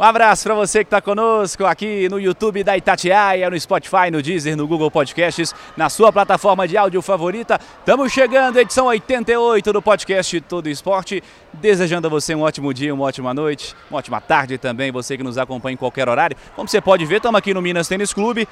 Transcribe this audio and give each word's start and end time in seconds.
Um 0.00 0.04
abraço 0.04 0.44
para 0.44 0.54
você 0.54 0.78
que 0.78 0.86
está 0.86 1.02
conosco 1.02 1.66
aqui 1.66 2.08
no 2.08 2.18
YouTube 2.18 2.64
da 2.64 2.74
Itatiaia, 2.74 3.50
no 3.50 3.60
Spotify, 3.60 4.10
no 4.10 4.22
Deezer, 4.22 4.56
no 4.56 4.66
Google 4.66 4.90
Podcasts, 4.90 5.54
na 5.76 5.90
sua 5.90 6.10
plataforma 6.10 6.66
de 6.66 6.78
áudio 6.78 7.02
favorita. 7.02 7.60
Estamos 7.78 8.10
chegando, 8.10 8.58
edição 8.58 8.86
88 8.86 9.70
do 9.70 9.82
podcast 9.82 10.40
Todo 10.40 10.70
Esporte. 10.70 11.22
Desejando 11.52 12.06
a 12.06 12.10
você 12.10 12.34
um 12.34 12.40
ótimo 12.40 12.72
dia, 12.72 12.94
uma 12.94 13.04
ótima 13.04 13.34
noite, 13.34 13.76
uma 13.90 13.98
ótima 13.98 14.18
tarde 14.18 14.56
também, 14.56 14.90
você 14.90 15.14
que 15.14 15.22
nos 15.22 15.36
acompanha 15.36 15.74
em 15.74 15.76
qualquer 15.76 16.08
horário. 16.08 16.38
Como 16.56 16.66
você 16.66 16.80
pode 16.80 17.04
ver, 17.04 17.16
estamos 17.16 17.38
aqui 17.38 17.52
no 17.52 17.60
Minas 17.60 17.86
Tênis 17.86 18.14
Clube, 18.14 18.48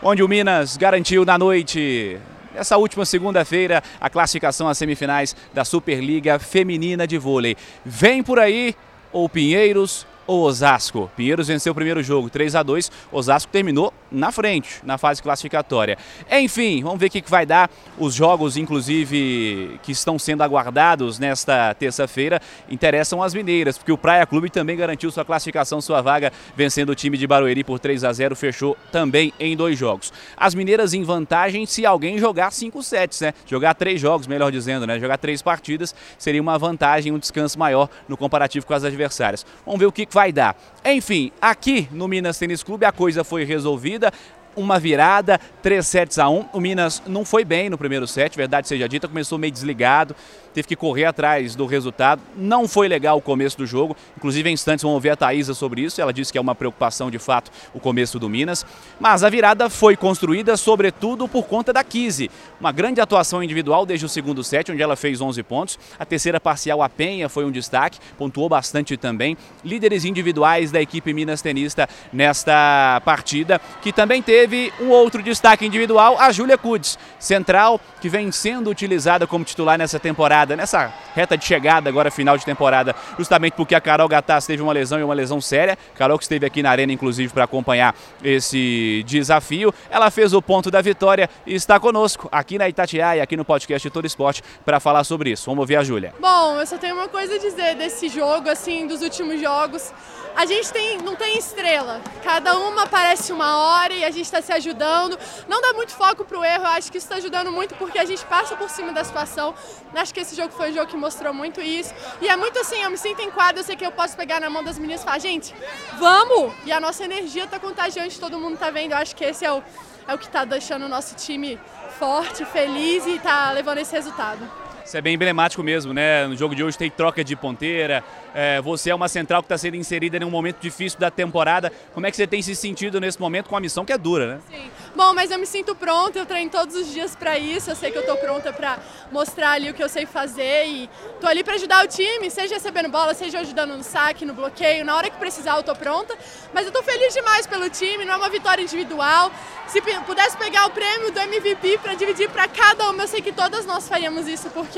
onde 0.00 0.22
o 0.22 0.28
Minas 0.28 0.76
garantiu 0.76 1.24
na 1.24 1.36
noite 1.36 2.16
essa 2.54 2.76
última 2.76 3.04
segunda-feira 3.04 3.82
a 4.00 4.08
classificação 4.08 4.68
às 4.68 4.78
semifinais 4.78 5.34
da 5.52 5.64
Superliga 5.64 6.38
Feminina 6.38 7.08
de 7.08 7.18
Vôlei. 7.18 7.56
Vem 7.84 8.22
por 8.22 8.38
aí 8.38 8.72
ou 9.12 9.28
Pinheiros 9.28 10.06
ou 10.26 10.42
Osasco. 10.42 11.10
Pinheiros 11.16 11.48
venceu 11.48 11.72
o 11.72 11.74
primeiro 11.74 12.02
jogo, 12.02 12.28
3 12.28 12.54
a 12.54 12.62
2 12.62 12.90
Osasco 13.12 13.50
terminou 13.50 13.92
na 14.10 14.32
frente, 14.32 14.80
na 14.84 14.98
fase 14.98 15.22
classificatória. 15.22 15.98
Enfim, 16.30 16.82
vamos 16.82 16.98
ver 16.98 17.06
o 17.06 17.10
que 17.10 17.22
vai 17.30 17.44
dar. 17.46 17.70
Os 17.98 18.14
jogos, 18.14 18.56
inclusive, 18.56 19.78
que 19.82 19.92
estão 19.92 20.18
sendo 20.18 20.42
aguardados 20.42 21.18
nesta 21.18 21.74
terça-feira, 21.74 22.40
interessam 22.68 23.22
as 23.22 23.34
mineiras, 23.34 23.78
porque 23.78 23.92
o 23.92 23.98
Praia 23.98 24.26
Clube 24.26 24.50
também 24.50 24.76
garantiu 24.76 25.10
sua 25.10 25.24
classificação, 25.24 25.80
sua 25.80 26.00
vaga, 26.00 26.32
vencendo 26.56 26.90
o 26.90 26.94
time 26.94 27.16
de 27.16 27.26
Barueri 27.26 27.64
por 27.64 27.78
3 27.78 28.04
a 28.04 28.12
0 28.12 28.36
fechou 28.36 28.76
também 28.90 29.32
em 29.38 29.56
dois 29.56 29.78
jogos. 29.78 30.12
As 30.36 30.54
mineiras 30.54 30.94
em 30.94 31.02
vantagem 31.02 31.66
se 31.66 31.84
alguém 31.86 32.18
jogar 32.18 32.50
5 32.50 32.82
sets, 32.82 33.20
né? 33.20 33.34
Jogar 33.46 33.74
três 33.74 34.00
jogos, 34.00 34.26
melhor 34.26 34.50
dizendo, 34.50 34.86
né? 34.86 34.98
Jogar 34.98 35.18
três 35.18 35.42
partidas 35.42 35.94
seria 36.18 36.40
uma 36.40 36.58
vantagem, 36.58 37.12
um 37.12 37.18
descanso 37.18 37.58
maior 37.58 37.88
no 38.08 38.16
comparativo 38.16 38.66
com 38.66 38.74
as 38.74 38.84
adversárias. 38.84 39.44
Vamos 39.64 39.80
ver 39.80 39.86
o 39.86 39.92
que 39.92 40.06
vai 40.16 40.32
dar. 40.32 40.56
Enfim, 40.82 41.30
aqui 41.42 41.90
no 41.92 42.08
Minas 42.08 42.38
Tênis 42.38 42.62
Clube 42.62 42.86
a 42.86 42.90
coisa 42.90 43.22
foi 43.22 43.44
resolvida 43.44 44.10
uma 44.56 44.78
virada, 44.78 45.38
3 45.62 45.86
sets 45.86 46.18
a 46.18 46.28
1. 46.28 46.46
O 46.52 46.60
Minas 46.60 47.02
não 47.06 47.24
foi 47.24 47.44
bem 47.44 47.68
no 47.68 47.78
primeiro 47.78 48.06
set, 48.06 48.36
verdade 48.36 48.66
seja 48.66 48.88
dita, 48.88 49.06
começou 49.06 49.38
meio 49.38 49.52
desligado, 49.52 50.16
teve 50.54 50.66
que 50.66 50.74
correr 50.74 51.04
atrás 51.04 51.54
do 51.54 51.66
resultado. 51.66 52.22
Não 52.34 52.66
foi 52.66 52.88
legal 52.88 53.18
o 53.18 53.20
começo 53.20 53.58
do 53.58 53.66
jogo, 53.66 53.94
inclusive 54.16 54.48
em 54.48 54.54
instantes 54.54 54.82
vamos 54.82 55.02
ver 55.02 55.10
a 55.10 55.16
Thaisa 55.16 55.52
sobre 55.52 55.82
isso, 55.82 56.00
ela 56.00 56.12
disse 56.12 56.32
que 56.32 56.38
é 56.38 56.40
uma 56.40 56.54
preocupação 56.54 57.10
de 57.10 57.18
fato 57.18 57.50
o 57.74 57.78
começo 57.78 58.18
do 58.18 58.28
Minas. 58.28 58.64
Mas 58.98 59.22
a 59.22 59.28
virada 59.28 59.68
foi 59.68 59.96
construída 59.96 60.56
sobretudo 60.56 61.28
por 61.28 61.44
conta 61.44 61.72
da 61.72 61.84
Kise. 61.84 62.30
Uma 62.58 62.72
grande 62.72 63.00
atuação 63.00 63.42
individual 63.42 63.84
desde 63.84 64.06
o 64.06 64.08
segundo 64.08 64.42
set, 64.42 64.72
onde 64.72 64.82
ela 64.82 64.96
fez 64.96 65.20
11 65.20 65.42
pontos. 65.42 65.78
A 65.98 66.06
terceira 66.06 66.40
parcial, 66.40 66.82
a 66.82 66.88
Penha, 66.88 67.28
foi 67.28 67.44
um 67.44 67.50
destaque, 67.50 67.98
pontuou 68.16 68.48
bastante 68.48 68.96
também. 68.96 69.36
Líderes 69.62 70.04
individuais 70.04 70.70
da 70.70 70.80
equipe 70.80 71.12
Minas 71.12 71.42
Tenista 71.42 71.86
nesta 72.12 73.02
partida, 73.04 73.60
que 73.82 73.92
também 73.92 74.22
teve 74.22 74.45
um 74.80 74.90
outro 74.90 75.22
destaque 75.22 75.64
individual, 75.64 76.16
a 76.18 76.30
Júlia 76.32 76.58
Kudes, 76.58 76.98
central, 77.18 77.80
que 78.00 78.08
vem 78.08 78.30
sendo 78.32 78.70
utilizada 78.70 79.26
como 79.26 79.44
titular 79.44 79.78
nessa 79.78 79.98
temporada 79.98 80.56
nessa 80.56 80.92
reta 81.14 81.36
de 81.36 81.44
chegada 81.44 81.88
agora, 81.88 82.10
final 82.10 82.36
de 82.36 82.44
temporada, 82.44 82.94
justamente 83.18 83.54
porque 83.54 83.74
a 83.74 83.80
Carol 83.80 84.08
Gattas 84.08 84.46
teve 84.46 84.62
uma 84.62 84.72
lesão 84.72 84.98
e 84.98 85.02
uma 85.02 85.14
lesão 85.14 85.40
séria. 85.40 85.78
Carol 85.94 86.18
que 86.18 86.24
esteve 86.24 86.46
aqui 86.46 86.62
na 86.62 86.70
arena, 86.70 86.92
inclusive, 86.92 87.32
para 87.32 87.44
acompanhar 87.44 87.94
esse 88.22 89.02
desafio. 89.06 89.72
Ela 89.90 90.10
fez 90.10 90.32
o 90.32 90.42
ponto 90.42 90.70
da 90.70 90.80
vitória 90.80 91.28
e 91.46 91.54
está 91.54 91.78
conosco 91.80 92.28
aqui 92.30 92.58
na 92.58 92.68
Itatiaia, 92.68 93.22
aqui 93.22 93.36
no 93.36 93.44
podcast 93.44 93.88
Todo 93.90 94.06
Esporte, 94.06 94.42
para 94.64 94.80
falar 94.80 95.04
sobre 95.04 95.30
isso. 95.30 95.46
Vamos 95.46 95.60
ouvir 95.60 95.76
a 95.76 95.84
Júlia. 95.84 96.14
Bom, 96.20 96.58
eu 96.58 96.66
só 96.66 96.78
tenho 96.78 96.94
uma 96.94 97.08
coisa 97.08 97.34
a 97.34 97.38
dizer 97.38 97.76
desse 97.76 98.08
jogo, 98.08 98.48
assim, 98.48 98.86
dos 98.86 99.02
últimos 99.02 99.40
jogos. 99.40 99.92
A 100.36 100.44
gente 100.44 100.70
tem, 100.70 100.98
não 100.98 101.16
tem 101.16 101.38
estrela. 101.38 102.00
Cada 102.22 102.58
uma 102.58 102.82
aparece 102.82 103.32
uma 103.32 103.56
hora 103.56 103.94
e 103.94 104.04
a 104.04 104.10
gente 104.10 104.30
está 104.38 104.42
se 104.42 104.52
ajudando. 104.52 105.18
Não 105.48 105.60
dá 105.60 105.72
muito 105.72 105.92
foco 105.92 106.24
para 106.24 106.38
o 106.38 106.44
erro. 106.44 106.64
Eu 106.64 106.70
acho 106.70 106.90
que 106.90 106.98
isso 106.98 107.06
está 107.06 107.16
ajudando 107.16 107.50
muito 107.50 107.74
porque 107.76 107.98
a 107.98 108.04
gente 108.04 108.24
passa 108.26 108.56
por 108.56 108.68
cima 108.70 108.92
da 108.92 109.04
situação. 109.04 109.54
Acho 109.94 110.12
que 110.12 110.20
esse 110.20 110.36
jogo 110.36 110.52
foi 110.52 110.70
um 110.70 110.74
jogo 110.74 110.86
que 110.86 110.96
mostrou 110.96 111.32
muito 111.32 111.60
isso. 111.60 111.94
E 112.20 112.28
é 112.28 112.36
muito 112.36 112.58
assim, 112.58 112.82
eu 112.82 112.90
me 112.90 112.98
sinto 112.98 113.20
em 113.22 113.30
quadro, 113.30 113.60
eu 113.60 113.64
sei 113.64 113.76
que 113.76 113.84
eu 113.84 113.92
posso 113.92 114.16
pegar 114.16 114.40
na 114.40 114.50
mão 114.50 114.62
das 114.62 114.78
meninas 114.78 115.00
e 115.00 115.04
falar, 115.04 115.18
gente, 115.18 115.54
vamos! 115.98 116.52
E 116.64 116.72
a 116.72 116.80
nossa 116.80 117.04
energia 117.04 117.44
está 117.44 117.58
contagiante, 117.58 118.20
todo 118.20 118.38
mundo 118.38 118.54
está 118.54 118.70
vendo. 118.70 118.92
Eu 118.92 118.98
acho 118.98 119.14
que 119.16 119.24
esse 119.24 119.44
é 119.44 119.52
o, 119.52 119.62
é 120.06 120.14
o 120.14 120.18
que 120.18 120.26
está 120.26 120.44
deixando 120.44 120.84
o 120.84 120.88
nosso 120.88 121.14
time 121.14 121.58
forte, 121.98 122.44
feliz 122.44 123.06
e 123.06 123.16
está 123.16 123.50
levando 123.52 123.78
esse 123.78 123.92
resultado. 123.92 124.65
Isso 124.86 124.96
é 124.96 125.00
bem 125.00 125.14
emblemático 125.14 125.64
mesmo, 125.64 125.92
né? 125.92 126.28
No 126.28 126.36
jogo 126.36 126.54
de 126.54 126.62
hoje 126.62 126.78
tem 126.78 126.88
troca 126.88 127.24
de 127.24 127.34
ponteira. 127.34 128.04
É, 128.32 128.60
você 128.60 128.90
é 128.90 128.94
uma 128.94 129.08
central 129.08 129.42
que 129.42 129.46
está 129.46 129.58
sendo 129.58 129.76
inserida 129.76 130.16
em 130.16 130.22
um 130.22 130.30
momento 130.30 130.60
difícil 130.60 130.96
da 131.00 131.10
temporada. 131.10 131.72
Como 131.92 132.06
é 132.06 132.10
que 132.10 132.16
você 132.16 132.24
tem 132.24 132.40
se 132.40 132.54
sentido 132.54 133.00
nesse 133.00 133.20
momento 133.20 133.48
com 133.48 133.56
a 133.56 133.60
missão 133.60 133.84
que 133.84 133.92
é 133.92 133.98
dura, 133.98 134.36
né? 134.36 134.40
Sim. 134.48 134.70
Bom, 134.94 135.12
mas 135.12 135.32
eu 135.32 135.40
me 135.40 135.46
sinto 135.46 135.74
pronta, 135.74 136.20
eu 136.20 136.24
treino 136.24 136.52
todos 136.52 136.76
os 136.76 136.92
dias 136.92 137.16
para 137.16 137.36
isso. 137.36 137.68
Eu 137.68 137.74
sei 137.74 137.90
que 137.90 137.98
eu 137.98 138.02
estou 138.02 138.16
pronta 138.16 138.52
para 138.52 138.78
mostrar 139.10 139.50
ali 139.50 139.68
o 139.70 139.74
que 139.74 139.82
eu 139.82 139.88
sei 139.88 140.06
fazer 140.06 140.66
e 140.66 140.88
tô 141.20 141.26
ali 141.26 141.42
para 141.42 141.54
ajudar 141.54 141.84
o 141.84 141.88
time, 141.88 142.30
seja 142.30 142.54
recebendo 142.54 142.88
bola, 142.88 143.12
seja 143.12 143.40
ajudando 143.40 143.76
no 143.76 143.82
saque, 143.82 144.24
no 144.24 144.34
bloqueio. 144.34 144.84
Na 144.84 144.94
hora 144.94 145.10
que 145.10 145.18
precisar, 145.18 145.56
eu 145.56 145.64
tô 145.64 145.74
pronta. 145.74 146.16
Mas 146.54 146.64
eu 146.64 146.70
tô 146.70 146.80
feliz 146.84 147.12
demais 147.12 147.44
pelo 147.44 147.68
time, 147.68 148.04
não 148.04 148.14
é 148.14 148.16
uma 148.16 148.28
vitória 148.28 148.62
individual. 148.62 149.32
Se 149.66 149.82
pudesse 149.82 150.36
pegar 150.36 150.66
o 150.66 150.70
prêmio 150.70 151.10
do 151.10 151.18
MVP 151.18 151.78
para 151.78 151.94
dividir 151.94 152.30
para 152.30 152.46
cada 152.46 152.88
uma, 152.88 153.02
eu 153.02 153.08
sei 153.08 153.20
que 153.20 153.32
todas 153.32 153.66
nós 153.66 153.88
faríamos 153.88 154.28
isso, 154.28 154.48
porque 154.50 154.75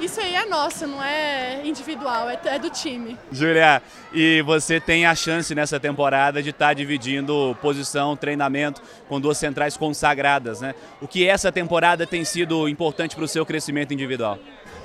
isso 0.00 0.20
aí 0.20 0.34
é 0.34 0.44
nosso, 0.46 0.86
não 0.86 1.02
é 1.02 1.60
individual, 1.64 2.28
é, 2.28 2.38
é 2.44 2.58
do 2.58 2.68
time. 2.70 3.16
Julia, 3.30 3.80
e 4.12 4.42
você 4.42 4.80
tem 4.80 5.06
a 5.06 5.14
chance 5.14 5.54
nessa 5.54 5.78
temporada 5.78 6.42
de 6.42 6.50
estar 6.50 6.68
tá 6.68 6.74
dividindo 6.74 7.56
posição, 7.62 8.16
treinamento 8.16 8.82
com 9.08 9.20
duas 9.20 9.38
centrais 9.38 9.76
consagradas, 9.76 10.60
né? 10.60 10.74
O 11.00 11.06
que 11.06 11.26
essa 11.28 11.52
temporada 11.52 12.06
tem 12.06 12.24
sido 12.24 12.68
importante 12.68 13.14
para 13.14 13.24
o 13.24 13.28
seu 13.28 13.46
crescimento 13.46 13.94
individual? 13.94 14.38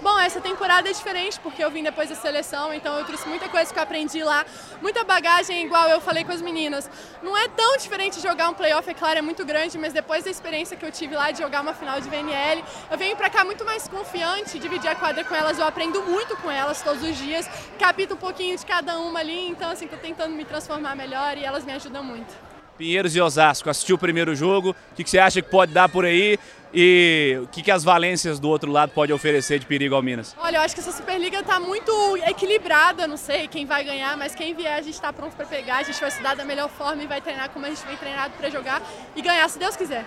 Bom, 0.07 0.17
essa 0.17 0.39
temporada 0.39 0.89
é 0.89 0.93
diferente 0.93 1.37
porque 1.41 1.61
eu 1.61 1.69
vim 1.69 1.83
depois 1.83 2.07
da 2.07 2.15
seleção, 2.15 2.73
então 2.73 2.97
eu 2.97 3.03
trouxe 3.03 3.27
muita 3.27 3.49
coisa 3.49 3.73
que 3.73 3.77
eu 3.77 3.83
aprendi 3.83 4.23
lá, 4.23 4.45
muita 4.81 5.03
bagagem, 5.03 5.65
igual 5.65 5.89
eu 5.89 5.99
falei 5.99 6.23
com 6.23 6.31
as 6.31 6.41
meninas. 6.41 6.89
Não 7.21 7.35
é 7.35 7.49
tão 7.49 7.75
diferente 7.75 8.21
jogar 8.21 8.47
um 8.47 8.53
playoff, 8.53 8.89
é 8.89 8.93
claro, 8.93 9.19
é 9.19 9.21
muito 9.21 9.43
grande, 9.43 9.77
mas 9.77 9.91
depois 9.91 10.23
da 10.23 10.31
experiência 10.31 10.77
que 10.77 10.85
eu 10.85 10.93
tive 10.93 11.13
lá 11.13 11.31
de 11.31 11.39
jogar 11.39 11.59
uma 11.59 11.73
final 11.73 11.99
de 11.99 12.07
VNL, 12.07 12.63
eu 12.89 12.97
venho 12.97 13.17
pra 13.17 13.29
cá 13.29 13.43
muito 13.43 13.65
mais 13.65 13.85
confiante, 13.89 14.57
dividir 14.57 14.89
a 14.89 14.95
quadra 14.95 15.25
com 15.25 15.35
elas, 15.35 15.59
eu 15.59 15.67
aprendo 15.67 16.01
muito 16.03 16.37
com 16.37 16.49
elas 16.49 16.81
todos 16.81 17.03
os 17.03 17.17
dias, 17.17 17.45
capito 17.77 18.13
um 18.13 18.17
pouquinho 18.17 18.57
de 18.57 18.65
cada 18.65 18.97
uma 18.99 19.19
ali, 19.19 19.49
então 19.49 19.69
assim, 19.69 19.87
tô 19.87 19.97
tentando 19.97 20.33
me 20.33 20.45
transformar 20.45 20.95
melhor 20.95 21.37
e 21.37 21.43
elas 21.43 21.65
me 21.65 21.73
ajudam 21.73 22.01
muito. 22.01 22.33
Pinheiros 22.77 23.15
e 23.15 23.19
Osasco, 23.19 23.69
assistiu 23.69 23.95
o 23.95 23.99
primeiro 23.99 24.35
jogo, 24.35 24.75
o 24.91 24.95
que 24.95 25.09
você 25.09 25.17
acha 25.17 25.41
que 25.41 25.49
pode 25.49 25.73
dar 25.73 25.89
por 25.89 26.05
aí? 26.05 26.39
E 26.73 27.39
o 27.43 27.47
que, 27.47 27.61
que 27.61 27.71
as 27.71 27.83
valências 27.83 28.39
do 28.39 28.49
outro 28.49 28.71
lado 28.71 28.91
pode 28.91 29.13
oferecer 29.13 29.59
de 29.59 29.65
perigo 29.65 29.95
ao 29.95 30.03
Minas? 30.03 30.35
Olha, 30.39 30.57
eu 30.57 30.61
acho 30.61 30.75
que 30.75 30.81
essa 30.81 30.91
Superliga 30.91 31.39
está 31.39 31.59
muito 31.59 31.91
equilibrada, 32.27 33.07
não 33.07 33.17
sei 33.17 33.47
quem 33.47 33.65
vai 33.65 33.83
ganhar, 33.83 34.17
mas 34.17 34.35
quem 34.35 34.53
vier 34.53 34.77
a 34.77 34.81
gente 34.81 34.95
está 34.95 35.11
pronto 35.13 35.35
para 35.35 35.45
pegar, 35.45 35.77
a 35.77 35.83
gente 35.83 35.99
vai 35.99 36.09
estudar 36.09 36.35
da 36.35 36.43
melhor 36.43 36.69
forma 36.69 37.01
e 37.03 37.07
vai 37.07 37.21
treinar 37.21 37.49
como 37.49 37.65
a 37.65 37.69
gente 37.69 37.85
vem 37.85 37.97
treinado 37.97 38.33
para 38.37 38.49
jogar 38.49 38.81
e 39.15 39.21
ganhar, 39.21 39.47
se 39.49 39.57
Deus 39.57 39.75
quiser. 39.75 40.05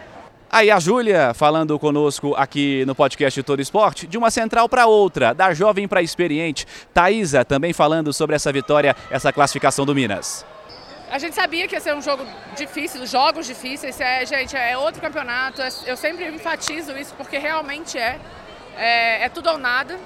Aí 0.53 0.69
a 0.69 0.81
Júlia 0.81 1.33
falando 1.33 1.79
conosco 1.79 2.35
aqui 2.35 2.85
no 2.85 2.93
podcast 2.93 3.41
Todo 3.45 3.63
Esporte, 3.63 4.05
de 4.07 4.19
uma 4.19 4.33
central 4.33 4.69
para 4.69 4.85
outra, 4.85 5.33
da 5.33 5.55
jovem 5.55 5.87
para 5.87 6.03
experiente. 6.03 6.67
Thaisa 6.93 7.45
também 7.45 7.73
falando 7.73 8.13
sobre 8.13 8.35
essa 8.35 8.53
vitória, 8.53 8.97
essa 9.11 9.33
classificação 9.33 9.87
do 9.87 9.95
Minas. 9.95 10.45
A 11.11 11.19
gente 11.19 11.35
sabia 11.35 11.67
que 11.67 11.75
ia 11.75 11.81
ser 11.81 11.93
um 11.93 12.01
jogo 12.01 12.25
difícil, 12.57 13.05
jogos 13.05 13.45
difíceis, 13.45 14.01
é, 14.01 14.25
gente, 14.25 14.57
é 14.57 14.79
outro 14.79 15.01
campeonato. 15.01 15.61
É, 15.61 15.69
eu 15.85 15.97
sempre 15.97 16.25
enfatizo 16.29 16.97
isso 16.97 17.13
porque 17.17 17.37
realmente 17.37 17.99
é. 17.99 18.19
É, 18.77 19.25
é 19.25 19.29
tudo 19.29 19.51
ou 19.51 19.59
nada. 19.59 19.99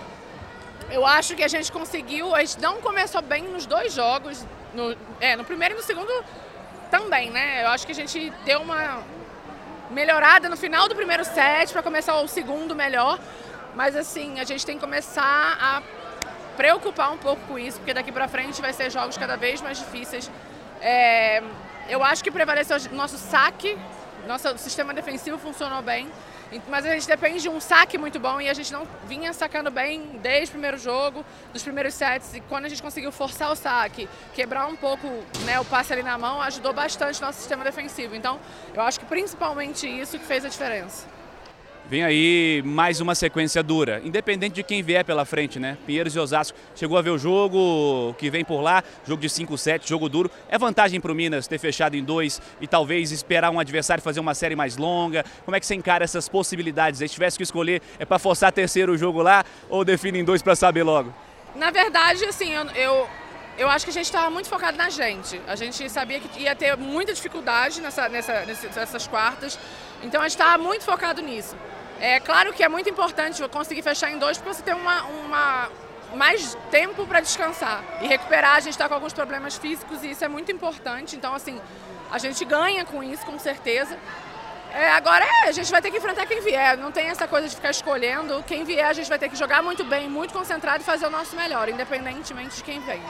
Eu 0.90 1.04
acho 1.04 1.36
que 1.36 1.44
a 1.44 1.48
gente 1.48 1.70
conseguiu, 1.70 2.34
a 2.34 2.40
gente 2.40 2.58
não 2.58 2.80
começou 2.80 3.20
bem 3.20 3.42
nos 3.44 3.66
dois 3.66 3.92
jogos, 3.92 4.44
no, 4.72 4.96
é, 5.20 5.36
no 5.36 5.44
primeiro 5.44 5.74
e 5.74 5.76
no 5.76 5.82
segundo 5.82 6.10
também, 6.90 7.30
né? 7.30 7.64
Eu 7.64 7.68
acho 7.68 7.84
que 7.84 7.92
a 7.92 7.94
gente 7.94 8.30
deu 8.46 8.62
uma 8.62 9.02
melhorada 9.90 10.48
no 10.48 10.56
final 10.56 10.88
do 10.88 10.96
primeiro 10.96 11.24
set 11.24 11.70
para 11.70 11.82
começar 11.82 12.18
o 12.18 12.26
segundo 12.26 12.74
melhor. 12.74 13.18
Mas 13.74 13.94
assim, 13.94 14.40
a 14.40 14.44
gente 14.44 14.64
tem 14.64 14.76
que 14.76 14.80
começar 14.80 15.58
a 15.60 15.82
preocupar 16.56 17.12
um 17.12 17.18
pouco 17.18 17.42
com 17.46 17.58
isso, 17.58 17.78
porque 17.78 17.92
daqui 17.92 18.10
para 18.10 18.26
frente 18.26 18.62
vai 18.62 18.72
ser 18.72 18.90
jogos 18.90 19.18
cada 19.18 19.36
vez 19.36 19.60
mais 19.60 19.78
difíceis 19.78 20.30
é, 20.80 21.42
eu 21.88 22.02
acho 22.02 22.22
que 22.22 22.30
prevaleceu 22.30 22.76
o 22.90 22.94
nosso 22.94 23.18
saque, 23.18 23.76
nosso 24.26 24.56
sistema 24.58 24.94
defensivo 24.94 25.38
funcionou 25.38 25.82
bem. 25.82 26.08
Mas 26.68 26.86
a 26.86 26.90
gente 26.90 27.06
depende 27.08 27.40
de 27.40 27.48
um 27.48 27.60
saque 27.60 27.98
muito 27.98 28.20
bom 28.20 28.40
e 28.40 28.48
a 28.48 28.54
gente 28.54 28.72
não 28.72 28.86
vinha 29.06 29.32
sacando 29.32 29.70
bem 29.70 30.20
desde 30.22 30.50
o 30.50 30.52
primeiro 30.52 30.78
jogo, 30.78 31.24
dos 31.52 31.62
primeiros 31.62 31.94
sets. 31.94 32.34
E 32.34 32.40
quando 32.40 32.66
a 32.66 32.68
gente 32.68 32.82
conseguiu 32.82 33.10
forçar 33.10 33.50
o 33.50 33.56
saque, 33.56 34.08
quebrar 34.34 34.66
um 34.66 34.76
pouco 34.76 35.06
né, 35.44 35.58
o 35.58 35.64
passe 35.64 35.92
ali 35.92 36.02
na 36.02 36.16
mão, 36.16 36.40
ajudou 36.42 36.72
bastante 36.72 37.20
nosso 37.20 37.38
sistema 37.38 37.64
defensivo. 37.64 38.14
Então, 38.14 38.38
eu 38.72 38.82
acho 38.82 39.00
que 39.00 39.06
principalmente 39.06 39.86
isso 39.86 40.18
que 40.18 40.24
fez 40.24 40.44
a 40.44 40.48
diferença. 40.48 41.06
Vem 41.86 42.02
aí 42.02 42.62
mais 42.64 42.98
uma 43.02 43.14
sequência 43.14 43.62
dura, 43.62 44.00
independente 44.02 44.54
de 44.54 44.62
quem 44.62 44.82
vier 44.82 45.04
pela 45.04 45.26
frente, 45.26 45.60
né? 45.60 45.76
Pinheiros 45.86 46.16
e 46.16 46.18
Osasco 46.18 46.56
chegou 46.74 46.96
a 46.96 47.02
ver 47.02 47.10
o 47.10 47.18
jogo 47.18 48.14
que 48.14 48.30
vem 48.30 48.42
por 48.42 48.62
lá, 48.62 48.82
jogo 49.06 49.20
de 49.20 49.28
5-7, 49.28 49.86
jogo 49.86 50.08
duro. 50.08 50.30
É 50.48 50.56
vantagem 50.56 50.98
para 50.98 51.12
o 51.12 51.14
Minas 51.14 51.46
ter 51.46 51.58
fechado 51.58 51.94
em 51.94 52.02
dois 52.02 52.40
e 52.58 52.66
talvez 52.66 53.12
esperar 53.12 53.50
um 53.50 53.60
adversário 53.60 54.02
fazer 54.02 54.18
uma 54.18 54.34
série 54.34 54.56
mais 54.56 54.78
longa. 54.78 55.26
Como 55.44 55.54
é 55.54 55.60
que 55.60 55.66
você 55.66 55.74
encara 55.74 56.02
essas 56.02 56.26
possibilidades? 56.26 57.00
Se 57.00 57.08
tivesse 57.08 57.36
que 57.36 57.42
escolher, 57.42 57.82
é 57.98 58.06
para 58.06 58.18
forçar 58.18 58.50
terceiro 58.50 58.96
jogo 58.96 59.20
lá 59.20 59.44
ou 59.68 59.84
define 59.84 60.20
em 60.20 60.24
dois 60.24 60.40
para 60.40 60.56
saber 60.56 60.84
logo? 60.84 61.12
Na 61.54 61.70
verdade, 61.70 62.24
assim, 62.24 62.50
eu, 62.50 62.64
eu, 62.70 63.06
eu 63.56 63.68
acho 63.68 63.84
que 63.84 63.90
a 63.90 63.94
gente 63.94 64.06
estava 64.06 64.28
muito 64.30 64.48
focado 64.48 64.76
na 64.76 64.90
gente. 64.90 65.40
A 65.46 65.56
gente 65.56 65.88
sabia 65.88 66.20
que 66.20 66.40
ia 66.40 66.54
ter 66.54 66.76
muita 66.76 67.12
dificuldade 67.12 67.80
nessa, 67.80 68.08
nessa, 68.08 68.44
nessas 68.44 69.06
quartas, 69.06 69.58
então 70.02 70.20
a 70.20 70.24
gente 70.24 70.38
estava 70.38 70.62
muito 70.62 70.84
focado 70.84 71.22
nisso. 71.22 71.56
É 72.00 72.18
claro 72.20 72.52
que 72.52 72.62
é 72.62 72.68
muito 72.68 72.88
importante 72.88 73.46
conseguir 73.48 73.82
fechar 73.82 74.10
em 74.10 74.18
dois 74.18 74.36
para 74.36 74.52
você 74.52 74.62
ter 74.62 74.74
uma, 74.74 75.02
uma 75.04 75.70
mais 76.14 76.56
tempo 76.70 77.06
para 77.06 77.20
descansar 77.20 77.82
e 78.00 78.06
recuperar. 78.06 78.56
A 78.56 78.60
gente 78.60 78.72
está 78.72 78.88
com 78.88 78.94
alguns 78.94 79.12
problemas 79.12 79.56
físicos 79.56 80.02
e 80.02 80.10
isso 80.10 80.24
é 80.24 80.28
muito 80.28 80.50
importante. 80.50 81.16
Então, 81.16 81.34
assim, 81.34 81.60
a 82.10 82.18
gente 82.18 82.44
ganha 82.44 82.84
com 82.84 83.02
isso, 83.02 83.24
com 83.24 83.38
certeza. 83.38 83.96
É, 84.72 84.90
agora 84.90 85.24
é, 85.24 85.48
a 85.48 85.52
gente 85.52 85.70
vai 85.70 85.80
ter 85.80 85.90
que 85.90 85.98
enfrentar 85.98 86.26
quem 86.26 86.40
vier. 86.40 86.76
Não 86.76 86.90
tem 86.90 87.06
essa 87.06 87.28
coisa 87.28 87.48
de 87.48 87.54
ficar 87.54 87.70
escolhendo. 87.70 88.42
Quem 88.44 88.64
vier, 88.64 88.86
a 88.86 88.92
gente 88.92 89.08
vai 89.08 89.18
ter 89.18 89.28
que 89.28 89.36
jogar 89.36 89.62
muito 89.62 89.84
bem, 89.84 90.08
muito 90.08 90.34
concentrado 90.34 90.82
e 90.82 90.84
fazer 90.84 91.06
o 91.06 91.10
nosso 91.10 91.36
melhor, 91.36 91.68
independentemente 91.68 92.56
de 92.56 92.64
quem 92.64 92.80
vem. 92.80 93.00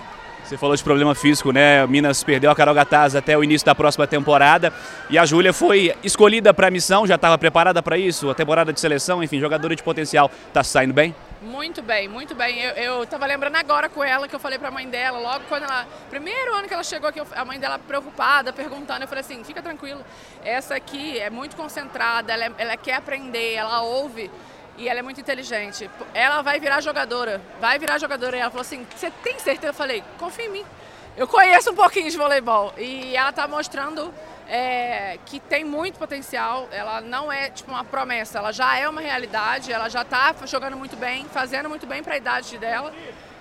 Você 0.44 0.58
falou 0.58 0.76
de 0.76 0.84
problema 0.84 1.14
físico, 1.14 1.52
né? 1.52 1.86
Minas 1.86 2.22
perdeu 2.22 2.50
a 2.50 2.54
Carol 2.54 2.74
Gataz 2.74 3.16
até 3.16 3.36
o 3.36 3.42
início 3.42 3.64
da 3.64 3.74
próxima 3.74 4.06
temporada 4.06 4.70
e 5.08 5.16
a 5.16 5.24
Júlia 5.24 5.54
foi 5.54 5.94
escolhida 6.04 6.52
para 6.52 6.68
a 6.68 6.70
missão, 6.70 7.06
já 7.06 7.14
estava 7.14 7.38
preparada 7.38 7.82
para 7.82 7.96
isso, 7.96 8.28
a 8.28 8.34
temporada 8.34 8.70
de 8.70 8.78
seleção, 8.78 9.22
enfim, 9.22 9.40
jogadora 9.40 9.74
de 9.74 9.82
potencial. 9.82 10.30
Está 10.48 10.62
saindo 10.62 10.92
bem? 10.92 11.14
Muito 11.40 11.80
bem, 11.80 12.08
muito 12.08 12.34
bem. 12.34 12.60
Eu, 12.60 13.04
estava 13.04 13.24
lembrando 13.24 13.56
agora 13.56 13.88
com 13.88 14.04
ela 14.04 14.28
que 14.28 14.34
eu 14.34 14.40
falei 14.40 14.58
para 14.58 14.68
a 14.68 14.70
mãe 14.70 14.86
dela, 14.86 15.18
logo 15.18 15.44
quando 15.48 15.62
ela. 15.62 15.86
Primeiro 16.10 16.54
ano 16.54 16.68
que 16.68 16.74
ela 16.74 16.84
chegou 16.84 17.08
aqui, 17.08 17.22
a 17.34 17.44
mãe 17.46 17.58
dela 17.58 17.78
preocupada, 17.78 18.52
perguntando, 18.52 19.02
eu 19.02 19.08
falei 19.08 19.20
assim: 19.20 19.42
fica 19.44 19.62
tranquilo, 19.62 20.04
essa 20.44 20.74
aqui 20.74 21.18
é 21.18 21.30
muito 21.30 21.56
concentrada, 21.56 22.34
ela, 22.34 22.44
é, 22.44 22.52
ela 22.58 22.76
quer 22.76 22.96
aprender, 22.96 23.54
ela 23.54 23.80
ouve 23.80 24.30
e 24.76 24.88
ela 24.88 24.98
é 24.98 25.02
muito 25.02 25.20
inteligente. 25.20 25.90
Ela 26.12 26.42
vai 26.42 26.58
virar 26.58 26.80
jogadora, 26.80 27.40
vai 27.60 27.78
virar 27.78 27.98
jogadora. 27.98 28.36
E 28.36 28.40
ela 28.40 28.50
falou 28.50 28.62
assim: 28.62 28.86
Você 28.94 29.10
tem 29.22 29.38
certeza? 29.38 29.68
Eu 29.68 29.74
falei: 29.74 30.02
Confia 30.18 30.46
em 30.46 30.50
mim. 30.50 30.64
Eu 31.16 31.28
conheço 31.28 31.70
um 31.70 31.74
pouquinho 31.74 32.10
de 32.10 32.16
voleibol. 32.16 32.74
E 32.76 33.16
ela 33.16 33.30
está 33.30 33.46
mostrando 33.46 34.12
é, 34.48 35.18
que 35.26 35.38
tem 35.38 35.64
muito 35.64 35.98
potencial. 35.98 36.68
Ela 36.72 37.00
não 37.00 37.30
é 37.30 37.50
tipo 37.50 37.70
uma 37.70 37.84
promessa, 37.84 38.38
ela 38.38 38.52
já 38.52 38.76
é 38.76 38.88
uma 38.88 39.00
realidade. 39.00 39.72
Ela 39.72 39.88
já 39.88 40.02
está 40.02 40.34
jogando 40.44 40.76
muito 40.76 40.96
bem, 40.96 41.24
fazendo 41.26 41.68
muito 41.68 41.86
bem 41.86 42.02
para 42.02 42.14
a 42.14 42.16
idade 42.16 42.58
dela. 42.58 42.92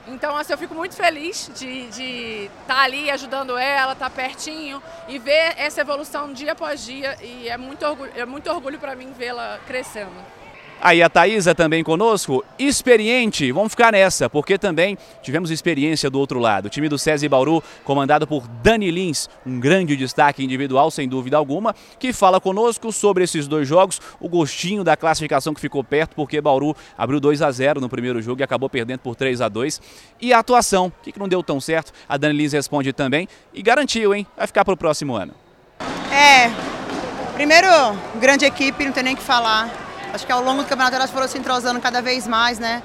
Então, 0.06 0.36
assim, 0.36 0.52
eu 0.52 0.58
fico 0.58 0.76
muito 0.76 0.96
feliz 0.96 1.50
de 1.56 2.50
estar 2.62 2.76
tá 2.76 2.82
ali 2.82 3.10
ajudando 3.10 3.58
ela, 3.58 3.94
estar 3.94 4.10
tá 4.10 4.16
pertinho 4.16 4.84
e 5.08 5.18
ver 5.18 5.54
essa 5.58 5.80
evolução 5.82 6.34
dia 6.34 6.52
após 6.52 6.84
dia. 6.84 7.18
E 7.22 7.48
é 7.48 7.58
muito 7.58 7.86
orgulho, 7.86 8.12
é 8.16 8.26
muito 8.26 8.50
orgulho 8.52 8.78
para 8.80 8.96
mim 8.96 9.14
vê-la 9.18 9.60
crescendo. 9.66 10.43
Aí 10.82 11.02
a 11.02 11.10
Thaisa 11.10 11.56
também 11.56 11.82
conosco, 11.82 12.44
experiente, 12.60 13.52
vamos 13.54 13.72
ficar 13.72 13.94
nessa, 13.94 14.30
porque 14.30 14.58
também 14.58 14.98
tivemos 15.22 15.50
experiência 15.50 16.10
do 16.10 16.20
outro 16.20 16.40
lado. 16.40 16.66
O 16.66 16.70
time 16.70 16.90
do 16.90 16.98
César 16.98 17.30
Bauru, 17.30 17.64
comandado 17.86 18.28
por 18.28 18.48
Dani 18.48 18.92
Lins, 18.92 19.30
um 19.46 19.60
grande 19.60 19.96
destaque 19.96 20.44
individual, 20.44 20.92
sem 20.92 21.08
dúvida 21.08 21.38
alguma, 21.38 21.74
que 21.98 22.12
fala 22.12 22.42
conosco 22.42 22.92
sobre 22.92 23.24
esses 23.24 23.48
dois 23.48 23.66
jogos, 23.66 24.02
o 24.20 24.28
gostinho 24.28 24.84
da 24.84 24.98
classificação 24.98 25.54
que 25.54 25.62
ficou 25.62 25.84
perto, 25.84 26.16
porque 26.16 26.42
Bauru 26.42 26.76
abriu 26.98 27.20
2 27.20 27.42
a 27.42 27.50
0 27.50 27.80
no 27.80 27.88
primeiro 27.88 28.22
jogo 28.22 28.42
e 28.42 28.44
acabou 28.44 28.70
perdendo 28.70 29.00
por 29.00 29.16
3 29.16 29.40
a 29.40 29.48
2 29.48 29.82
E 30.22 30.34
a 30.34 30.40
atuação, 30.40 30.88
o 30.88 31.12
que 31.12 31.18
não 31.18 31.30
deu 31.30 31.42
tão 31.42 31.62
certo, 31.62 31.94
a 32.10 32.18
Dani 32.18 32.38
Lins 32.38 32.52
responde 32.52 32.92
também 32.92 33.28
e 33.54 33.62
garantiu, 33.62 34.14
hein? 34.14 34.28
Vai 34.36 34.48
ficar 34.48 34.66
para 34.66 34.74
o 34.74 34.78
próximo 34.78 35.16
ano. 35.16 35.34
É, 36.12 36.52
primeiro, 37.34 37.68
grande 38.20 38.46
equipe, 38.46 38.86
não 38.86 38.92
tem 38.92 39.04
nem 39.04 39.14
o 39.14 39.18
que 39.18 39.24
falar 39.24 39.83
Acho 40.14 40.28
que 40.28 40.32
ao 40.32 40.44
longo 40.44 40.62
do 40.62 40.70
campeonato 40.70 40.96
elas 40.96 41.10
foram 41.10 41.28
se 41.28 41.38
entrosando 41.40 41.82
cada 41.82 42.00
vez 42.00 42.28
mais, 42.28 42.60
né? 42.60 42.84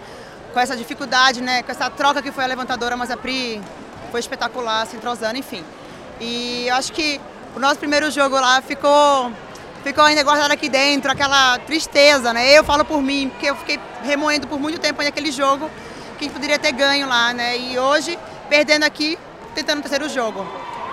Com 0.54 0.58
essa 0.58 0.74
dificuldade, 0.74 1.42
né? 1.42 1.62
Com 1.62 1.70
essa 1.70 1.90
troca 1.90 2.22
que 2.22 2.32
foi 2.32 2.42
a 2.42 2.46
levantadora, 2.46 2.96
mas 2.96 3.10
a 3.10 3.18
Pri 3.18 3.60
foi 4.10 4.20
espetacular, 4.20 4.86
se 4.86 4.96
entrosando, 4.96 5.36
enfim. 5.36 5.62
E 6.18 6.66
eu 6.66 6.74
acho 6.74 6.90
que 6.90 7.20
o 7.54 7.60
nosso 7.60 7.76
primeiro 7.76 8.10
jogo 8.10 8.34
lá 8.40 8.62
ficou 8.62 9.30
ficou 9.84 10.04
ainda 10.04 10.22
guardado 10.22 10.50
aqui 10.50 10.68
dentro, 10.68 11.10
aquela 11.10 11.58
tristeza, 11.58 12.32
né? 12.32 12.50
Eu 12.50 12.64
falo 12.64 12.84
por 12.84 13.00
mim, 13.02 13.28
porque 13.28 13.46
eu 13.50 13.56
fiquei 13.56 13.78
remoendo 14.02 14.46
por 14.46 14.58
muito 14.58 14.78
tempo 14.78 15.02
naquele 15.02 15.30
jogo 15.30 15.70
que 16.18 16.28
poderia 16.30 16.58
ter 16.58 16.72
ganho 16.72 17.06
lá, 17.06 17.32
né? 17.32 17.56
E 17.58 17.78
hoje, 17.78 18.18
perdendo 18.48 18.84
aqui, 18.84 19.18
tentando 19.54 19.78
o 19.78 19.82
terceiro 19.82 20.08
jogo. 20.08 20.46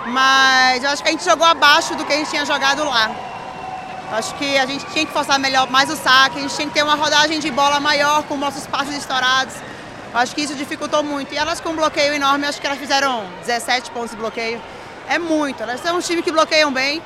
Mas 0.06 0.84
eu 0.84 0.90
acho 0.90 1.02
que 1.02 1.08
a 1.08 1.12
gente 1.12 1.24
jogou 1.24 1.46
abaixo 1.46 1.94
do 1.96 2.04
que 2.04 2.12
a 2.12 2.16
gente 2.16 2.30
tinha 2.30 2.44
jogado 2.46 2.84
lá. 2.84 3.10
Acho 4.12 4.34
que 4.36 4.56
a 4.56 4.66
gente 4.66 4.84
tinha 4.86 5.04
que 5.04 5.12
forçar 5.12 5.38
melhor 5.38 5.68
mais 5.68 5.90
o 5.90 5.96
saque, 5.96 6.38
a 6.38 6.42
gente 6.42 6.54
tinha 6.54 6.68
que 6.68 6.74
ter 6.74 6.82
uma 6.82 6.94
rodagem 6.94 7.40
de 7.40 7.50
bola 7.50 7.80
maior 7.80 8.22
com 8.22 8.36
nossos 8.36 8.66
passes 8.66 8.94
estourados. 8.96 9.54
Acho 10.14 10.34
que 10.34 10.42
isso 10.42 10.54
dificultou 10.54 11.02
muito. 11.02 11.34
E 11.34 11.36
elas 11.36 11.60
com 11.60 11.70
um 11.70 11.76
bloqueio 11.76 12.14
enorme, 12.14 12.46
acho 12.46 12.60
que 12.60 12.66
elas 12.66 12.78
fizeram 12.78 13.26
17 13.44 13.90
pontos 13.90 14.12
de 14.12 14.16
bloqueio. 14.16 14.62
É 15.08 15.18
muito. 15.18 15.62
Elas 15.62 15.80
são 15.80 15.96
um 15.96 16.00
time 16.00 16.22
que 16.22 16.30
bloqueiam 16.30 16.72
bem, 16.72 17.02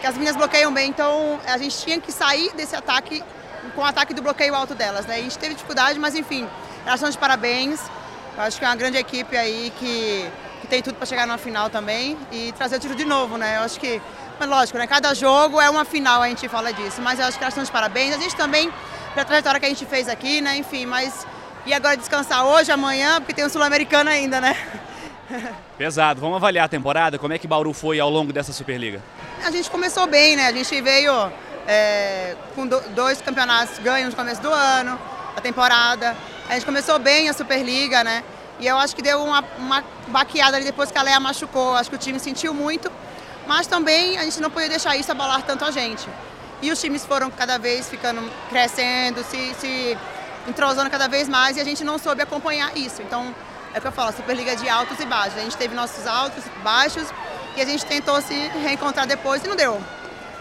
que 0.00 0.06
as 0.06 0.16
minhas 0.16 0.34
bloqueiam 0.34 0.72
bem, 0.72 0.88
então 0.88 1.38
a 1.46 1.58
gente 1.58 1.76
tinha 1.78 2.00
que 2.00 2.10
sair 2.10 2.52
desse 2.54 2.74
ataque 2.74 3.22
com 3.74 3.82
o 3.82 3.84
ataque 3.84 4.14
do 4.14 4.22
bloqueio 4.22 4.54
alto 4.54 4.74
delas. 4.74 5.04
Né? 5.06 5.16
A 5.16 5.18
gente 5.18 5.38
teve 5.38 5.54
dificuldade, 5.54 5.98
mas 5.98 6.14
enfim, 6.14 6.48
elas 6.86 6.98
são 6.98 7.10
de 7.10 7.18
parabéns. 7.18 7.80
Acho 8.38 8.58
que 8.58 8.64
é 8.64 8.68
uma 8.68 8.76
grande 8.76 8.96
equipe 8.96 9.36
aí 9.36 9.70
que, 9.78 10.26
que 10.62 10.66
tem 10.66 10.82
tudo 10.82 10.94
para 10.94 11.04
chegar 11.04 11.26
na 11.26 11.36
final 11.36 11.68
também 11.68 12.16
e 12.32 12.52
trazer 12.52 12.76
o 12.76 12.78
tiro 12.80 12.94
de 12.94 13.04
novo, 13.04 13.36
né? 13.36 13.58
Eu 13.58 13.62
acho 13.62 13.78
que 13.78 14.00
mas 14.40 14.48
lógico, 14.48 14.78
né? 14.78 14.86
Cada 14.86 15.12
jogo 15.12 15.60
é 15.60 15.68
uma 15.68 15.84
final, 15.84 16.22
a 16.22 16.28
gente 16.28 16.48
fala 16.48 16.72
disso. 16.72 17.02
Mas 17.02 17.18
eu 17.18 17.26
acho 17.26 17.36
que 17.36 17.44
elas 17.44 17.52
estão 17.52 17.62
de 17.62 17.70
parabéns. 17.70 18.14
A 18.14 18.18
gente 18.18 18.34
também, 18.34 18.72
pela 19.12 19.26
trajetória 19.26 19.60
que 19.60 19.66
a 19.66 19.68
gente 19.68 19.84
fez 19.84 20.08
aqui, 20.08 20.40
né? 20.40 20.56
Enfim, 20.56 20.86
mas. 20.86 21.26
E 21.66 21.74
agora 21.74 21.94
descansar 21.94 22.46
hoje, 22.46 22.72
amanhã, 22.72 23.20
porque 23.20 23.34
tem 23.34 23.44
o 23.44 23.50
Sul-Americano 23.50 24.08
ainda, 24.08 24.40
né? 24.40 24.56
Pesado. 25.76 26.22
Vamos 26.22 26.36
avaliar 26.36 26.64
a 26.64 26.68
temporada. 26.68 27.18
Como 27.18 27.34
é 27.34 27.38
que 27.38 27.46
Bauru 27.46 27.74
foi 27.74 28.00
ao 28.00 28.08
longo 28.08 28.32
dessa 28.32 28.50
Superliga? 28.50 29.02
A 29.44 29.50
gente 29.50 29.70
começou 29.70 30.06
bem, 30.06 30.36
né? 30.36 30.46
A 30.46 30.52
gente 30.52 30.80
veio 30.80 31.12
é, 31.68 32.34
com 32.54 32.66
dois 32.66 33.20
campeonatos 33.20 33.78
ganhos 33.80 34.08
no 34.08 34.16
começo 34.16 34.40
do 34.40 34.50
ano, 34.50 34.98
a 35.36 35.40
temporada. 35.42 36.16
A 36.48 36.54
gente 36.54 36.64
começou 36.64 36.98
bem 36.98 37.28
a 37.28 37.34
Superliga, 37.34 38.02
né? 38.02 38.24
E 38.58 38.66
eu 38.66 38.78
acho 38.78 38.96
que 38.96 39.02
deu 39.02 39.22
uma, 39.22 39.44
uma 39.58 39.84
baqueada 40.08 40.56
ali 40.56 40.64
depois 40.64 40.90
que 40.90 40.96
a 40.96 41.02
Leia 41.02 41.20
machucou. 41.20 41.74
Acho 41.74 41.90
que 41.90 41.96
o 41.96 41.98
time 41.98 42.18
sentiu 42.18 42.54
muito 42.54 42.90
mas 43.50 43.66
também 43.66 44.16
a 44.16 44.22
gente 44.22 44.40
não 44.40 44.48
podia 44.48 44.68
deixar 44.68 44.96
isso 44.96 45.10
abalar 45.10 45.42
tanto 45.42 45.64
a 45.64 45.72
gente. 45.72 46.08
E 46.62 46.70
os 46.70 46.80
times 46.80 47.04
foram 47.04 47.28
cada 47.32 47.58
vez 47.58 47.88
ficando 47.88 48.22
crescendo, 48.48 49.24
se, 49.24 49.54
se 49.54 49.98
entrosando 50.46 50.88
cada 50.88 51.08
vez 51.08 51.28
mais 51.28 51.56
e 51.56 51.60
a 51.60 51.64
gente 51.64 51.82
não 51.82 51.98
soube 51.98 52.22
acompanhar 52.22 52.70
isso. 52.76 53.02
Então, 53.02 53.34
é 53.74 53.78
o 53.78 53.80
que 53.80 53.88
eu 53.88 53.90
falo, 53.90 54.12
Superliga 54.12 54.54
de 54.54 54.68
altos 54.68 55.00
e 55.00 55.04
baixos. 55.04 55.36
A 55.36 55.40
gente 55.40 55.56
teve 55.56 55.74
nossos 55.74 56.06
altos, 56.06 56.44
baixos 56.62 57.08
e 57.56 57.60
a 57.60 57.64
gente 57.64 57.84
tentou 57.84 58.20
se 58.22 58.34
reencontrar 58.62 59.04
depois 59.04 59.44
e 59.44 59.48
não 59.48 59.56
deu. 59.56 59.82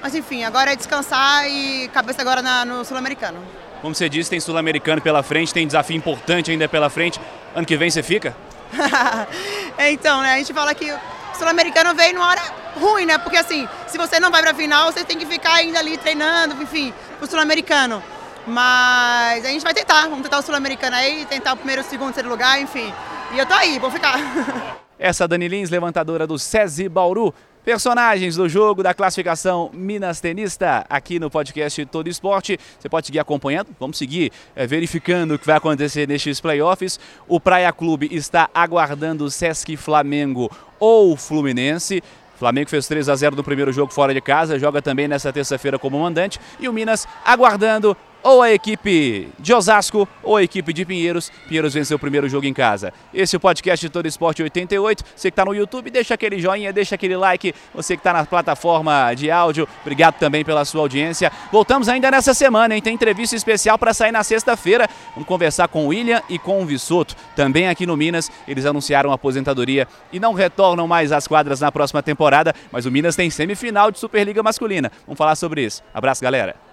Mas 0.03 0.13
enfim, 0.13 0.43
agora 0.43 0.73
é 0.73 0.75
descansar 0.75 1.49
e 1.49 1.87
cabeça 1.87 2.21
agora 2.21 2.43
na, 2.43 2.63
no 2.63 2.85
Sul-Americano. 2.85 3.39
Como 3.81 3.95
você 3.95 4.07
disse, 4.07 4.29
tem 4.29 4.39
Sul-Americano 4.39 5.01
pela 5.01 5.23
frente, 5.23 5.51
tem 5.51 5.65
desafio 5.65 5.97
importante 5.97 6.51
ainda 6.51 6.69
pela 6.69 6.91
frente. 6.91 7.19
Ano 7.55 7.65
que 7.65 7.75
vem 7.75 7.89
você 7.89 8.03
fica? 8.03 8.37
então, 9.89 10.21
né, 10.21 10.35
a 10.35 10.37
gente 10.37 10.53
fala 10.53 10.75
que 10.75 10.91
o 10.91 10.99
Sul-Americano 11.33 11.95
veio 11.95 12.13
numa 12.13 12.27
hora 12.27 12.58
ruim, 12.79 13.05
né? 13.05 13.17
Porque 13.17 13.37
assim, 13.37 13.67
se 13.87 13.97
você 13.97 14.19
não 14.19 14.31
vai 14.31 14.41
pra 14.41 14.53
final, 14.53 14.91
você 14.91 15.03
tem 15.03 15.17
que 15.17 15.25
ficar 15.25 15.53
ainda 15.53 15.79
ali 15.79 15.97
treinando, 15.97 16.61
enfim, 16.61 16.93
pro 17.17 17.29
Sul-Americano. 17.29 18.01
Mas 18.47 19.45
a 19.45 19.49
gente 19.49 19.63
vai 19.63 19.73
tentar, 19.73 20.03
vamos 20.03 20.21
tentar 20.21 20.39
o 20.39 20.41
Sul-Americano 20.41 20.95
aí, 20.95 21.25
tentar 21.25 21.53
o 21.53 21.57
primeiro, 21.57 21.81
o 21.81 21.85
segundo, 21.85 22.07
terceiro 22.07 22.29
lugar, 22.29 22.59
enfim. 22.61 22.91
E 23.33 23.37
eu 23.37 23.45
tô 23.45 23.53
aí, 23.53 23.77
vou 23.77 23.91
ficar. 23.91 24.17
Essa 24.97 25.27
Dani 25.27 25.47
Lins, 25.47 25.69
levantadora 25.69 26.27
do 26.27 26.37
SESI 26.37 26.89
Bauru. 26.89 27.33
Personagens 27.63 28.35
do 28.35 28.49
jogo 28.49 28.81
da 28.81 28.93
classificação 28.93 29.69
Minas 29.73 30.19
Tenista 30.19 30.85
aqui 30.89 31.19
no 31.19 31.29
podcast 31.29 31.85
Todo 31.85 32.07
Esporte. 32.07 32.57
Você 32.79 32.89
pode 32.89 33.05
seguir 33.05 33.19
acompanhando, 33.19 33.67
vamos 33.79 33.97
seguir 33.97 34.31
é, 34.55 34.65
verificando 34.65 35.35
o 35.35 35.39
que 35.39 35.45
vai 35.45 35.57
acontecer 35.57 36.07
nestes 36.07 36.41
playoffs. 36.41 36.99
O 37.27 37.39
Praia 37.39 37.71
Clube 37.71 38.09
está 38.11 38.49
aguardando 38.53 39.25
o 39.25 39.29
Sesc 39.29 39.77
Flamengo 39.77 40.49
ou 40.79 41.15
Fluminense. 41.15 42.01
Flamengo 42.39 42.69
fez 42.69 42.87
3 42.87 43.09
a 43.09 43.15
0 43.17 43.35
no 43.35 43.43
primeiro 43.43 43.73
jogo 43.73 43.91
fora 43.91 44.13
de 44.13 44.21
casa, 44.21 44.57
joga 44.57 44.81
também 44.81 45.09
nessa 45.09 45.31
terça-feira 45.33 45.77
como 45.77 45.99
mandante. 45.99 46.39
E 46.57 46.69
o 46.69 46.73
Minas 46.73 47.05
aguardando 47.25 47.97
ou 48.23 48.41
a 48.41 48.51
equipe 48.51 49.29
de 49.39 49.53
Osasco 49.53 50.07
ou 50.23 50.37
a 50.37 50.43
equipe 50.43 50.73
de 50.73 50.85
Pinheiros. 50.85 51.31
Pinheiros 51.47 51.73
venceu 51.73 51.97
o 51.97 51.99
primeiro 51.99 52.27
jogo 52.27 52.45
em 52.45 52.53
casa. 52.53 52.93
Esse 53.13 53.35
é 53.35 53.37
o 53.37 53.39
podcast 53.39 53.85
de 53.85 53.91
Todo 53.91 54.05
Esporte 54.05 54.43
88. 54.43 55.03
Você 55.15 55.29
que 55.29 55.33
está 55.33 55.45
no 55.45 55.53
YouTube, 55.53 55.89
deixa 55.89 56.13
aquele 56.13 56.39
joinha, 56.39 56.71
deixa 56.73 56.95
aquele 56.95 57.15
like. 57.15 57.53
Você 57.73 57.95
que 57.95 57.99
está 57.99 58.13
na 58.13 58.25
plataforma 58.25 59.13
de 59.13 59.31
áudio, 59.31 59.67
obrigado 59.81 60.15
também 60.15 60.43
pela 60.43 60.65
sua 60.65 60.81
audiência. 60.81 61.31
Voltamos 61.51 61.87
ainda 61.89 62.11
nessa 62.11 62.33
semana, 62.33 62.75
hein? 62.75 62.81
Tem 62.81 62.93
entrevista 62.93 63.35
especial 63.35 63.77
para 63.77 63.93
sair 63.93 64.11
na 64.11 64.23
sexta-feira. 64.23 64.87
Vamos 65.13 65.27
conversar 65.27 65.67
com 65.67 65.85
o 65.85 65.87
William 65.87 66.21
e 66.29 66.37
com 66.37 66.61
o 66.61 66.65
Vissoto. 66.65 67.15
Também 67.35 67.67
aqui 67.67 67.85
no 67.85 67.95
Minas, 67.95 68.31
eles 68.47 68.65
anunciaram 68.65 69.11
a 69.11 69.15
aposentadoria 69.15 69.87
e 70.11 70.19
não 70.19 70.33
retornam 70.33 70.87
mais 70.87 71.11
às 71.11 71.27
quadras 71.27 71.61
na 71.61 71.71
próxima 71.71 72.03
temporada. 72.03 72.53
Mas 72.71 72.85
o 72.85 72.91
Minas 72.91 73.15
tem 73.15 73.29
semifinal 73.29 73.91
de 73.91 73.99
Superliga 73.99 74.43
Masculina. 74.43 74.91
Vamos 75.05 75.17
falar 75.17 75.35
sobre 75.35 75.63
isso. 75.63 75.83
Abraço, 75.93 76.21
galera. 76.21 76.68